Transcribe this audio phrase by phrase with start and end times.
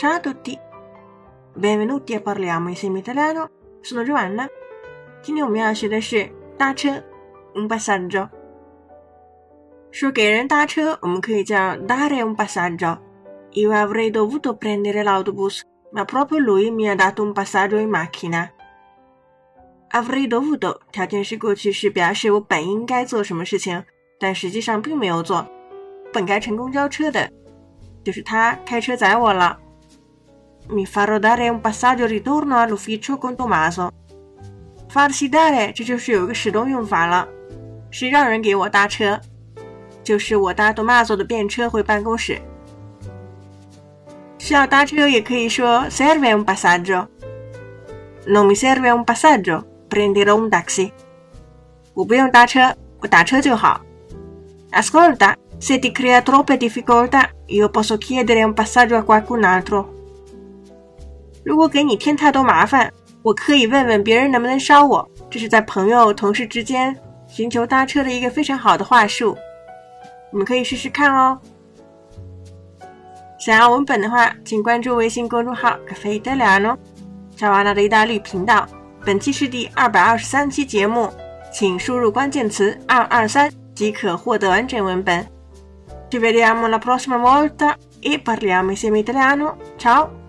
[0.00, 0.58] Ciao a tutti!
[1.54, 3.48] Benvenuti a Parliamo insieme italiano.
[3.80, 4.48] Sono Giovanna。
[5.22, 7.02] 今天我们要学的是搭车，
[7.54, 8.28] un passaggio。
[9.90, 15.62] 说给人搭车，我们可以叫 dare un passaggio。Io avrei dovuto prendere l'autobus,
[15.92, 18.50] ma proprio lui mi ha dato un passaggio in macchina.
[19.90, 23.82] Avrei dovuto 条件式过去式，表示我本应该做什么事情，
[24.18, 25.46] 但实际上并没有做。
[26.12, 27.30] 本该乘公交车的。
[28.04, 29.58] 就是他开车载我了。
[30.68, 37.28] Mi farò dare un passaggio ritorno all'ufficio con Tommaso。Farsi dare，这就是有一个使动用法了，
[37.90, 39.20] 是让人给我搭车，
[40.02, 42.40] 就是我搭 Tommaso 的便车回办公室。
[44.38, 50.90] 需要搭车也可以说 serve un passaggio。Non mi serve un passaggio, prenderò un taxi。
[51.94, 53.80] 我不用搭车，我打车就好。
[54.70, 59.99] Ascolta。Se ti crea troppe difficoltà, io posso chiedere un passaggio a qualcun altro。
[61.43, 62.91] 如果给你添太多麻烦，
[63.23, 65.07] 我可以问问别人能不能捎我。
[65.29, 66.95] 这是在朋友、同事之间
[67.27, 69.37] 寻求搭车的一个非常好的话术。
[70.31, 71.39] 你们可以试试看哦。
[73.39, 76.77] 想要文本的话，请关注微信公众号“咖啡德里诺”，
[77.35, 78.67] 查瓦娜的意大利频道。
[79.03, 81.09] 本期是第二百二十三期节目，
[81.51, 85.25] 请输入关键词“二二三”即可获得完整文本。
[86.11, 89.55] Ci vediamo la prossima volta e parliamo insieme italiano.
[89.77, 90.20] Ciao!